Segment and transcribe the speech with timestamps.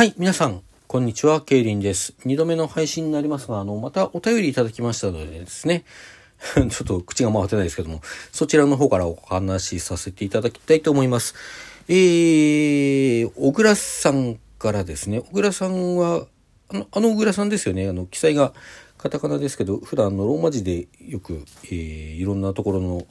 [0.00, 2.14] はい、皆さん、こんにちは、ケイリンです。
[2.24, 5.84] 二度目の配信になりますが、あの、またお便りいただきましたのでですね、
[6.56, 8.00] ちょっと口が回ってないですけども、
[8.32, 11.34] そちらの方からお話しさせていただきたいと思います。
[11.86, 16.26] えー、小倉さんからですね、小倉さんは、
[16.70, 18.54] あの、あの小倉さんですよね、あの、記載が
[18.96, 23.06] カタカナですけど、普段のローマ字でよく、えー、いろんなところの、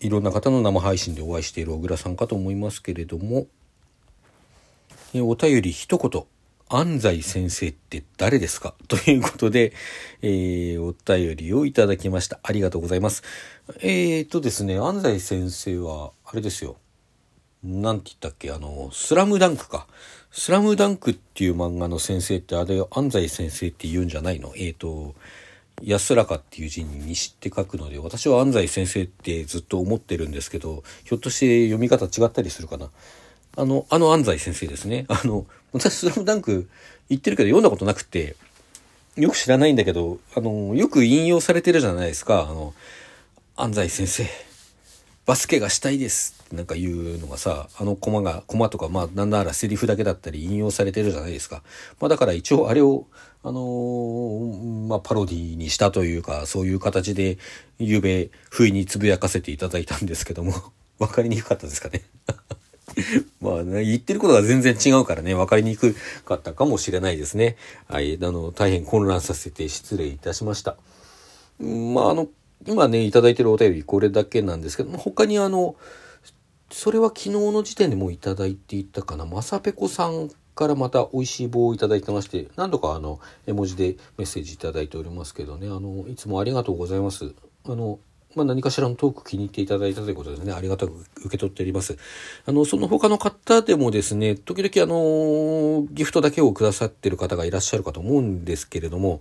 [0.00, 3.46] いろんな方の生配信でお会いしている小倉さんかと思いますけれども、
[5.14, 6.24] お便り一言。
[6.70, 8.74] 安西先生って誰ですか？
[8.88, 9.72] ということで、
[10.20, 12.38] えー、お便りをいただきました。
[12.42, 13.22] ありがとうございます。
[13.80, 16.76] えーとですね、安西先生は、あれですよ。
[17.64, 18.50] なんて言ったっけ？
[18.50, 19.86] あの、スラムダンクか。
[20.30, 24.52] スラムダンクっていう漫画の先生ってあれ安西先生って言うんじゃないの？
[24.56, 25.14] えーと、
[25.82, 32.90] 安らかっていう字に西って書くので、私は安西先生ってずっと思ってるんですけど、ひょっとして読み方違ったりするかな？
[33.56, 35.06] あの、あの安西先生ですね。
[35.10, 36.68] あの、私、スラムダンク
[37.08, 38.36] 言ってるけど読んだことなくて、
[39.16, 42.42] よく知らないんだけど、あの、よく引用されてるじゃないですか。
[42.42, 42.74] あの、
[43.56, 44.26] 安西先生、
[45.26, 51.62] バスケがしたいですってなんか言うのがさ、あのコマが、コマとか、まあ、なんならセリフだけだったり引用されてるじゃないですか。
[52.00, 53.06] まあ、だから一応あれを、
[53.42, 57.36] あのーまあ、パロディにしたというか、そういう形で、
[57.78, 60.54] ゆうべ、不意につぶやかせていただいたんですけども、
[60.98, 62.04] わかりにくかったですかね。
[63.40, 65.94] まあね、言ってることが全然違うからね、分かりにく
[66.24, 67.56] かったかもしれないですね。
[67.86, 70.76] はい、あの、大変混乱させて失礼いたしました。
[71.60, 72.28] まあ、あの、
[72.66, 75.76] 今ね、いただいてるお便りこれだけなんですけども、他にあの、
[76.70, 87.32] それは昨日の時点でもいただいていたかな、まさぺこさんからまた美味しい棒をいただいてまして、何度かあの、絵文字でメッセージいただいておりますけどね、あの、いつもありがとうございます。
[87.64, 88.00] あの、
[88.38, 91.98] まあ、何かしらのトーク気に入っていただいたということですね、ありがたく受け取っております。
[92.46, 99.20] あの、その他の方でもですね、時々あの、ギフトだけをくださってる方がいらっしゃるかと思うんですけれども、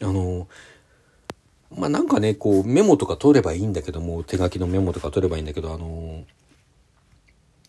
[0.00, 0.46] あの、
[1.76, 6.24] まあ、なんかね、こう、メモとか取ればいいんだけども、手書きのメモとか取ればいいんだけど、あの、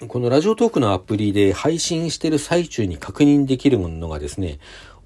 [0.07, 4.59] このラジオトークのアプリで配信してる最中に確認できるものがですね、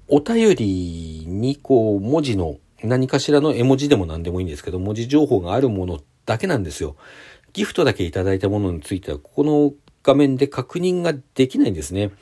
[0.08, 6.96] お便りにこう、文字の何かしらの絵文字でも何でもいいんですけど、文字情報があるものだけなんですよ。
[7.52, 9.72] ギフトだけいただいたものについては、ここの
[10.02, 12.12] 画面で確認ができないんですね。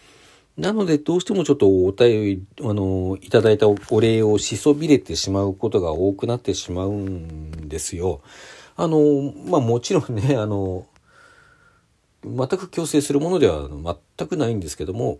[0.56, 8.20] なので、どうしてもちょっとお便り、あの、いただいたお礼をしそびれてしまうことが多くなってしまうんですよ。
[8.76, 10.86] あの、まあ、もちろんね、 あの、
[12.24, 13.68] 全く強制するものでは
[14.18, 15.18] 全くないんですけども、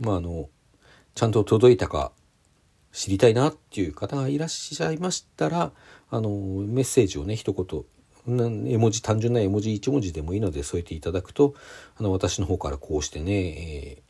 [0.00, 0.48] まあ、あの、
[1.14, 2.10] ちゃんと届いたか
[2.94, 5.72] 知りたいなっていう方がいらっしゃいましたら、
[6.10, 7.84] あの、メッセージをね、一言、
[8.72, 11.54] 絵文字、単純な絵文字一文字でもいいので添えていただくと、
[11.98, 14.02] あの、私の方からこうしてね、え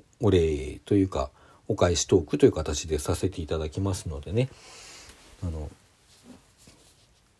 [0.00, 1.30] ー、お礼というか、
[1.68, 4.48] お返しトークという形でさせていただきますのでね、
[5.44, 5.70] あの、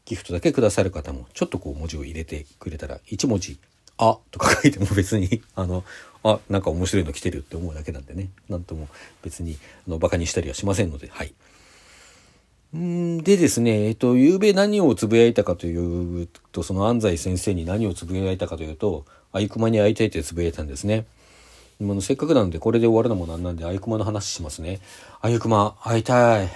[0.05, 3.59] ギフトだけくださる方も、ちょっとこう文字を入れてくれたら、一文字、
[3.99, 5.85] あとか書いても別に、あの、
[6.23, 8.89] あ、なんか面白いの来てるって思うだけなんでね、なんとも
[9.23, 11.35] 別に、あの、馬鹿にしたりはしませんので、はい。
[12.77, 21.07] んでですね、えっと、昨べ何をつぶやいたかというと、その安西先生に何をつぶやいたかというと、あいくまに会いたいってつぶやいたんですね。
[21.81, 24.81] もせっかくなので、これで終わるのもなんなんで、あいくまの話しますね。
[25.21, 26.49] あいくま、会いたい。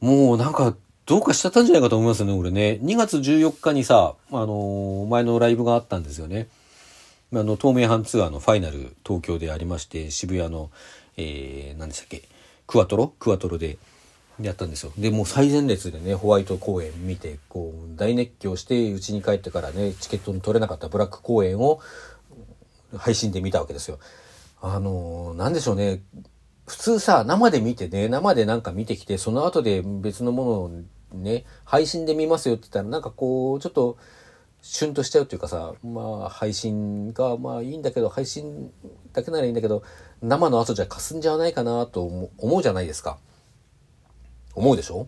[0.00, 0.76] もうなんか、
[1.10, 2.78] どうかしちゃったんじゃないかと思いますね、俺ね。
[2.84, 6.46] 2月14日にさ、あのー、前のライブがあったんですよね。
[7.34, 10.70] あの、東名阪ツアーのファイナル東京でありまして、渋谷の、
[11.16, 12.22] えー、何でしたっけ、
[12.68, 13.12] クワトロ？
[13.18, 13.78] クワトロで
[14.40, 14.92] やったんですよ。
[14.96, 21.80] で、もう最前列でね、ホワイト公演見て、こう、大熱狂して、家に帰ってからね、チケットの取れなかったブラック公演を
[22.96, 23.98] 配信で見たわけですよ。
[24.62, 26.04] あのー、なんでしょうね。
[26.68, 30.70] 普通さ、生で見てね、生でなんか見てきて、その後で別のものを
[31.12, 33.96] ね、配信で見ますよって言ったら、なんかこう、ちょっと、
[34.62, 38.70] シュンとしちゃうっていうかさ、まあ、配信が、まあいいんだけど、配信
[39.12, 39.82] だけならいいんだけど、
[40.20, 42.04] 生の後じゃ霞んじゃわないかなと
[42.36, 43.18] 思うじゃないですか。
[44.54, 45.06] 思うでしょ？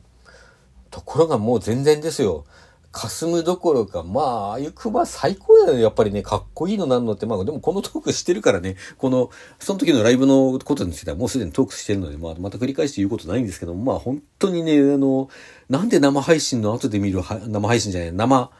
[0.90, 2.46] ところがもう全然ですよ。
[2.92, 5.82] 霞むどころか、まあ、ああいう熊最高だよね。
[5.82, 15.30] やっぱりね、かっこいいのなんのって、まあ、でもこのトークしてるからね、この、その時のライブのことについてはもうすでにトークしてるので、まあ、また繰り返して言うことないんですけどまあ、本当にね、あの、
[15.70, 18.50] なんで生配信の後で見る、生配信じゃない、生、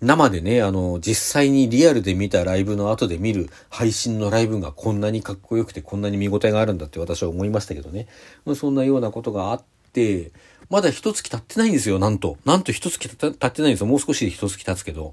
[0.00, 8.08] 生でね、あの、実際にリアルで見たライブの後で見る配信のライブがこんなにかっこよくてこんなに見応えがあるんだって私は思いましたけどね。
[8.46, 9.62] まあ、そんなようなことがあっ
[9.92, 10.32] て、
[10.70, 12.38] まだ一月経ってないんですよ、なんと。
[12.44, 13.86] なんと一月経ってないんですよ。
[13.86, 15.12] もう少しで一月経つけど。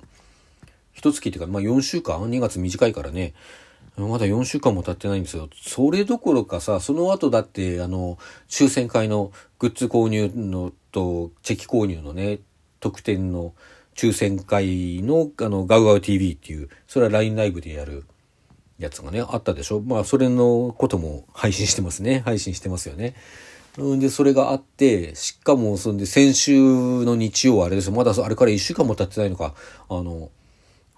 [0.94, 3.34] 一月っていうか、まあ4週間 ?2 月短いからね。
[3.98, 5.50] まだ4週間も経ってないんですよ。
[5.60, 12.40] それどころかさ、その後だって、あの、抽選会のグッズ購入のと、チェキ購入のね、
[12.80, 13.56] 特典の
[13.96, 18.06] 抽選会の、あの、ガウガウ TV っていう、それは LINE ライブでやる
[18.78, 19.82] やつがね、あったでしょ。
[19.82, 22.22] まあ、それのことも配信してますね。
[22.24, 23.16] 配信してますよね。
[23.84, 27.94] んで、それがあって、しかも、そんで、先週の日曜あれですよ。
[27.94, 29.54] まだあれから1週間も経ってないのか。
[29.90, 30.30] あの、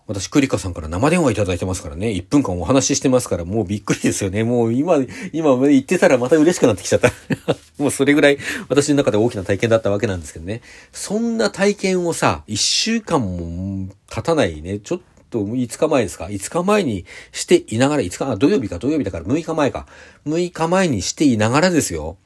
[0.09, 2.07] 私、クリカさんから生電話いただいてますからね。
[2.07, 4.43] 1分間お話ししてますから、もうびっくりですよね。
[4.43, 4.97] もう今、
[5.33, 7.11] 今言ってたらまた嬉しくなってきちゃった。
[7.77, 8.39] もうそれぐらい
[8.69, 10.61] 私の中で大きな体験だったわけなんですけどね。
[10.91, 14.79] そんな体験をさ、1週間も経たないね。
[14.79, 14.99] ちょっ
[15.29, 19.85] と5日前ですか ?5 日前にしていながら、5日、あ、土曜日か土曜日だから6日前か。
[20.25, 22.17] 6日前にしていながらですよ。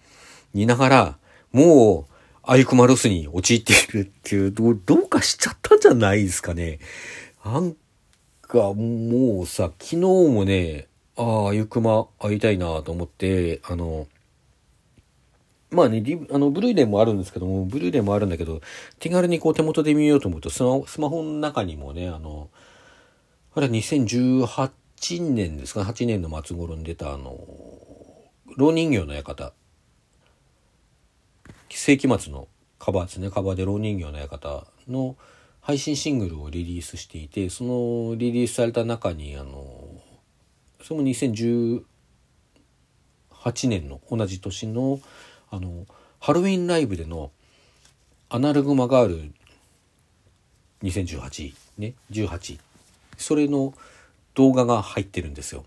[0.54, 1.18] いながら、
[1.52, 2.14] もう、
[2.46, 6.80] アイクマロスに陥っているっていう、どうかしちゃったんじゃないですかね。
[7.46, 7.76] なん
[8.42, 14.08] かもうさ、昨日もね、ああ、あゆくま会いたいなと思って、あの、
[15.72, 18.62] まあね、あの、ブルーレイもあるんですけども、ブルーレイもあるんだけど、
[19.00, 22.50] 手軽にこう手元で見ようと思うと、スマスマホの中にもね、あの、
[23.56, 27.38] あれは2018年ですか、8年の末頃に出たあの、
[28.58, 29.54] 老人形の館。
[31.78, 32.48] 世紀末の
[32.80, 35.16] カバーですね、カバーで老人形の館の、
[35.64, 40.02] 配信シングルをリリースしていてそのリリースされた中にあの
[40.84, 41.84] それも2018
[43.70, 45.00] 年の同じ年の
[45.50, 45.86] あの
[46.20, 47.32] ハロウィンライブでの
[48.30, 49.32] アナログマガール
[50.84, 52.60] 2018ね18
[53.18, 53.74] それの
[54.34, 55.64] 動画が入ってるんですよ。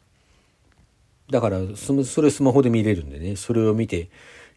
[1.30, 4.10] だからそれスマホで見れるんでねそれを見て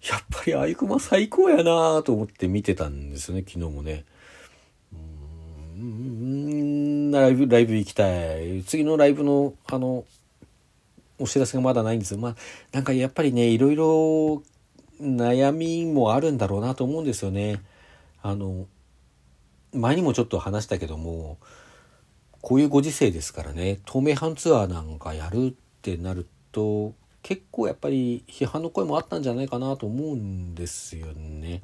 [0.07, 4.05] やっぱりアイクマ最高やなと思って見てたんですよね昨日もね。
[4.93, 8.63] うんライブライブ行きたい。
[8.63, 10.05] 次のライブのあの
[11.19, 12.19] お知らせがまだないんですよ。
[12.19, 12.35] まあ
[12.71, 14.43] なんかやっぱりねいろいろ
[15.01, 17.61] 悩みもあるんだろうなと思うんですよね。
[18.21, 18.67] あの
[19.73, 21.37] 前にもちょっと話したけども
[22.41, 26.93] こういうご時世ですからね透明版ツアーなんかやるってなると
[27.29, 31.61] 結構やっぱり批判の声もあったんじゃないかなと思うんですよね。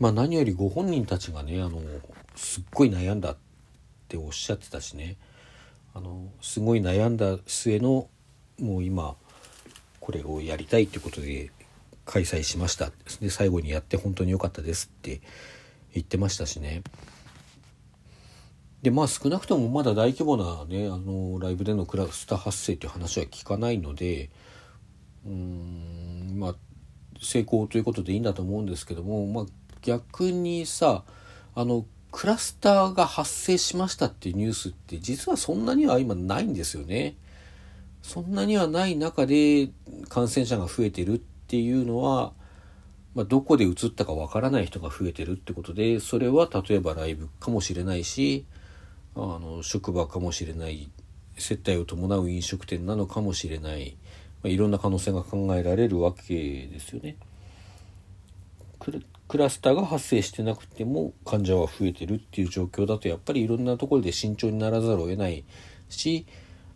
[0.00, 1.80] まあ何よりご本人たちがねあの
[2.34, 3.36] すっごい悩んだっ
[4.08, 5.18] ておっしゃってたしね。
[5.94, 8.08] あのすごい悩んだ末の
[8.58, 9.14] もう今
[10.00, 11.52] これをやりたいってことで
[12.06, 12.90] 開催しました。
[13.20, 15.20] で最後にやって本当に良かったですって
[15.94, 16.82] 言ってましたしね。
[18.82, 24.30] でまあ少なくともまだ大規模なねあのライブでのクラスター発生という話は聞かないので
[25.26, 26.54] うんまあ
[27.20, 29.44] 成功ということでいいんだと思うんですけどもまあ
[29.82, 31.02] 逆にさ
[31.54, 37.16] あのクラスターが発生しましたっていうニュースって実はそんなには今ないんですよね。
[38.02, 39.68] そんなにはない中で
[40.08, 42.32] 感染者が増えてるっていうのは、
[43.14, 48.46] まあ、どこで移ったかわからない人が増えてるってことでそれは例えばライブかもしれないし
[49.20, 50.88] あの職場かもしれない
[51.36, 53.96] 接待を伴う飲食店なのかもしれない、
[54.42, 57.16] まあ、いろんな可能性が考えられるわけですよね。
[59.28, 65.44] クラスターが発生してなくても患者は増えてるっていう状況だとやっぱりいろんなところで慎重にならざるを得ない
[65.90, 66.24] し、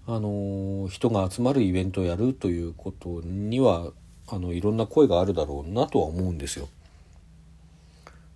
[0.06, 3.92] あの人が集まるイベントをやるということには
[4.28, 6.68] あのいろんな声があるだろうなとは思うんですよ。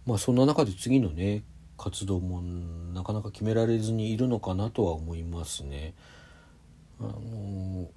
[0.07, 1.43] まあそんな中で次のね
[1.77, 2.43] 活動も
[2.95, 5.95] なかなか決められずにいるのかなとは思いますね。
[7.01, 7.89] あの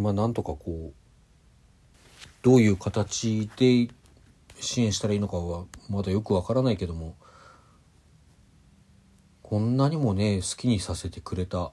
[0.00, 0.94] まあなんとかこう
[2.42, 3.88] どういう形で
[4.60, 7.16] 支援したらいいのかはまだよくわからないけども
[9.42, 11.72] こんなにもね好きにさせてくれた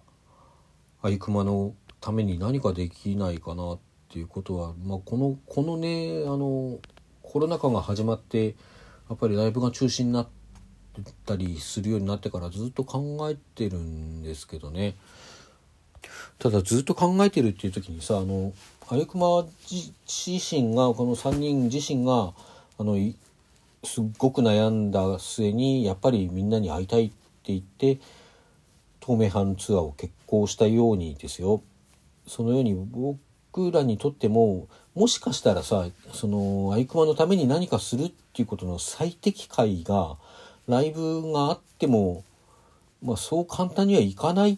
[1.01, 3.79] アイクマのために何かできないかなっ
[4.09, 6.79] ていうことは、まあ、このこのねあの
[7.21, 8.55] コロナ禍が始まって
[9.09, 10.42] やっぱりライブが中止になって
[11.25, 14.95] たりするようになってからずっと考えてるんですけどね。
[16.39, 18.53] ただずっと考えてるっていう時にさあの
[18.89, 19.93] アイクマ自
[20.33, 22.33] 身がこの3人自身が
[22.77, 22.97] あの
[23.83, 27.13] すっごく悩んだ末にやっぱりみんなに会いたいって
[27.53, 27.99] 言って
[28.99, 31.61] 透明版ツアーを決行したようにですよ。
[32.27, 40.17] そのように僕らにとってももしかしたらさそのアイクマのために何かするっていうことの最適解が
[40.67, 42.23] ライブがあっても、
[43.03, 44.57] まあ、そう簡単にはいかないっ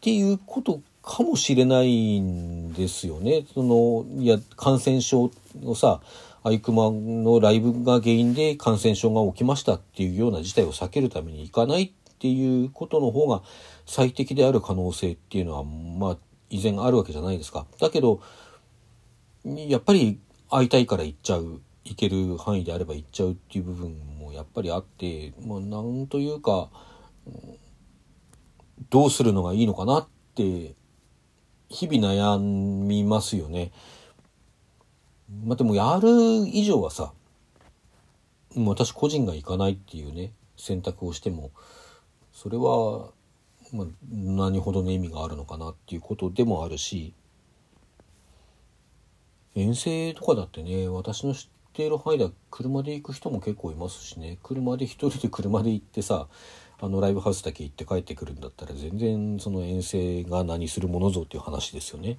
[0.00, 3.44] ていうことかもしれないんですよね。
[3.54, 5.30] そのいや感染症
[5.64, 6.00] をさ
[6.42, 13.42] アイクマのライブが原因で感染症が起きましたっていうような事態を避けるためにいかないってっていうことの方が
[13.84, 16.16] 最適である可能性っていうのはまあ
[16.48, 17.66] 依然あるわけじゃないですか。
[17.78, 18.22] だけど
[19.44, 20.18] やっぱり
[20.48, 23.94] 会いたいから行っちゃう行ける範囲であれば行っちゃうっていう部分も
[24.34, 26.70] やっぱりあってまあなんというか
[28.90, 30.74] どうするのがいいのかなって
[31.68, 33.72] 日々悩みますよね。
[35.44, 36.08] まあ、でもやる
[36.46, 37.12] 以上はさ
[38.54, 41.50] もう私個人が行かないっていうね選択をしても
[42.32, 43.10] それは、
[43.72, 47.14] まあ、何ほどの意味があるのかなっていうことでもあるし
[49.54, 56.28] 遠征とかだってね私の知っている範囲では車で行く人も結構いますしね車で一人で車で行ってさ
[56.80, 62.18] あのライブハウスだけ行って帰ってくるんだったら全然その遠征が何するものぞっていう話ですよね。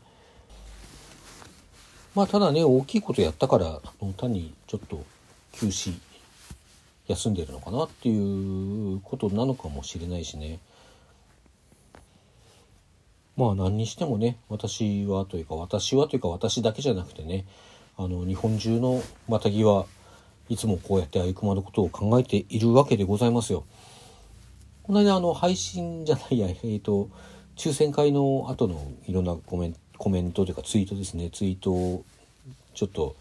[2.14, 3.82] まあただね大きいことやったから
[4.18, 5.04] 単にちょっと
[5.54, 5.94] 休止
[7.08, 10.60] 休んでるのかなっていうことなのかもしれないしね。
[13.38, 17.46] まあ何にしてもね私はというか私はというか私だけじゃなくてね
[17.98, 19.86] あの日本中のまたぎは
[20.50, 23.64] いつもこうやってあゆくまのことを考えているわけでございますよ。
[24.84, 27.10] この間あの配信じゃないや えっ、ー、と
[27.56, 31.30] 抽選会の後のいろんなコメンコメントというかツイートですね。
[31.32, 32.04] ツイートを
[32.74, 33.16] ちょっと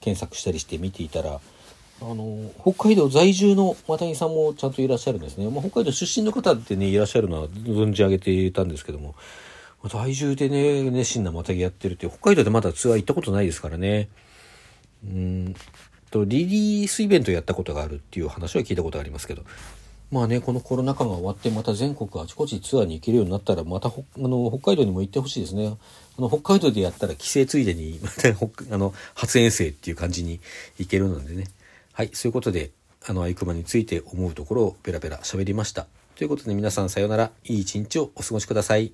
[0.00, 1.40] 検索したりして見ていたら
[2.00, 9.14] あの北海道在住のマタギさんもちゃんといらっしゃるんですね、まあ、北海道出身の方ってねいらっしゃるのは存じ上げていたんですけども。
[9.88, 14.08] 在住でね熱心なマタギやってるって北海道でまだツアー行ったことないですからね
[15.04, 15.54] うん
[16.10, 19.42] とリリースイベントやったことがあるっていう話は聞いたことありますけど
[20.10, 25.76] まあね、このコロナ禍が終わって、また全国あちこちツアーに行けるようになったら、またあの北海道にも行ってほしいですね。
[26.18, 30.40] あの北海道でやったら帰省ついでに、 またあの初遠征っていう感じに
[30.78, 31.46] 行けるのでね。
[31.92, 32.72] はい、そういうことで、
[33.06, 35.86] あの、アイクマについて思うところをペラペラ喋りました。
[36.16, 38.92] ということで皆さんさようなら、いい一日をお過ごしください。